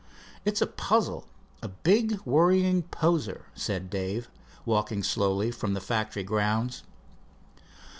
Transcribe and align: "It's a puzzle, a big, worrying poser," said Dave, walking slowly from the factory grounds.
"It's 0.45 0.63
a 0.63 0.65
puzzle, 0.65 1.27
a 1.61 1.67
big, 1.67 2.21
worrying 2.25 2.81
poser," 2.81 3.45
said 3.53 3.91
Dave, 3.91 4.31
walking 4.65 5.03
slowly 5.03 5.51
from 5.51 5.75
the 5.75 5.79
factory 5.79 6.23
grounds. 6.23 6.81